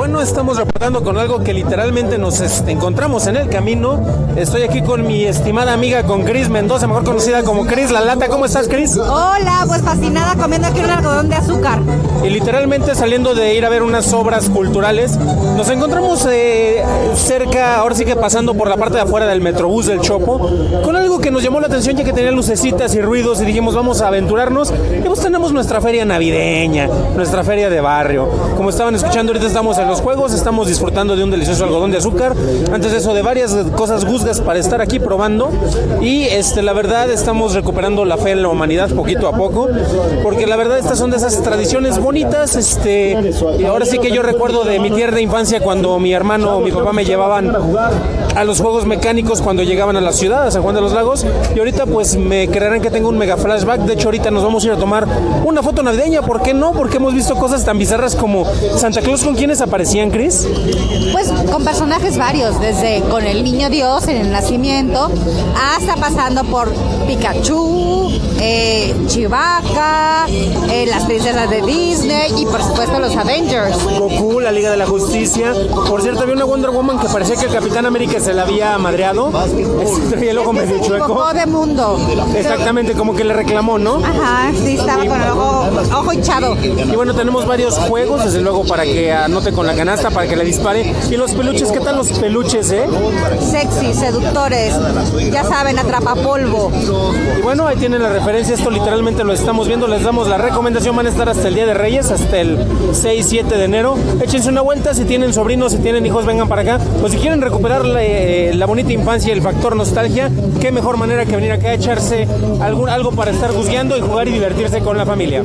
[0.00, 4.00] bueno, estamos reportando con algo que literalmente nos este, encontramos en el camino.
[4.34, 8.28] Estoy aquí con mi estimada amiga, con Cris Mendoza, mejor conocida como Cris La Lata.
[8.28, 8.96] ¿Cómo estás, Cris?
[8.96, 11.80] Hola, pues fascinada comiendo aquí un algodón de azúcar.
[12.24, 16.59] Y literalmente saliendo de ir a ver unas obras culturales, nos encontramos eh,
[17.30, 20.50] cerca, ahora sí que pasando por la parte de afuera del Metrobús del Chopo,
[20.82, 23.76] con algo que nos llamó la atención ya que tenía lucecitas y ruidos y dijimos
[23.76, 24.72] vamos a aventurarnos.
[24.98, 28.28] Y pues tenemos nuestra feria navideña, nuestra feria de barrio.
[28.56, 31.98] Como estaban escuchando, ahorita estamos en los juegos, estamos disfrutando de un delicioso algodón de
[31.98, 32.34] azúcar.
[32.72, 35.50] Antes de eso, de varias cosas guzgas para estar aquí probando.
[36.00, 39.68] Y este, la verdad, estamos recuperando la fe en la humanidad poquito a poco,
[40.24, 42.56] porque la verdad, estas son de esas tradiciones bonitas.
[42.56, 43.16] Este,
[43.68, 47.04] ahora sí que yo recuerdo de mi tierna infancia cuando mi hermano mi papá me
[47.20, 47.52] llevaban
[48.34, 51.26] a los juegos mecánicos cuando llegaban a la ciudad, a San Juan de los Lagos.
[51.54, 53.80] Y ahorita, pues me creerán que tengo un mega flashback.
[53.82, 55.06] De hecho, ahorita nos vamos a ir a tomar
[55.44, 56.22] una foto navideña.
[56.22, 56.72] ¿Por qué no?
[56.72, 58.44] Porque hemos visto cosas tan bizarras como
[58.76, 60.46] Santa Claus con quienes aparecían, Chris.
[61.12, 65.10] Pues con personajes varios, desde con el niño Dios en el nacimiento,
[65.56, 66.72] hasta pasando por
[67.06, 73.76] Pikachu, eh, Chewbacca, eh, las princesas de Disney y por supuesto los Avengers.
[73.98, 75.52] Goku, la Liga de la Justicia.
[75.88, 78.76] Por cierto, había una Wonder Woman que parecía que el Capitán América se la había
[78.78, 79.30] madreado.
[79.82, 81.32] Este, el ojo medio chueco.
[81.32, 81.98] de mundo.
[82.36, 83.96] Exactamente, como que le reclamó, ¿no?
[83.96, 86.56] Ajá, sí, estaba con el ojo, ojo hinchado.
[86.62, 90.36] Y bueno, tenemos varios juegos, desde luego, para que anote con la canasta, para que
[90.36, 90.94] le dispare.
[91.10, 92.86] Y los peluches, ¿qué tal los peluches, eh?
[93.50, 94.74] Sexy, seductores,
[95.30, 96.70] ya saben, atrapa polvo.
[97.38, 100.94] Y bueno, ahí tienen la referencia, esto literalmente lo estamos viendo, les damos la recomendación,
[100.96, 102.58] van a estar hasta el Día de Reyes, hasta el
[102.92, 103.96] 6-7 de enero.
[104.20, 106.84] Échense una vuelta, si tienen sobrinos, si tienen hijos, vengan para acá.
[107.00, 110.30] Pues si quieren recuperar la, eh, la bonita infancia y el factor nostalgia,
[110.60, 112.26] qué mejor manera que venir acá a echarse
[112.60, 115.42] algún, algo para estar juzgando y jugar y divertirse con la familia.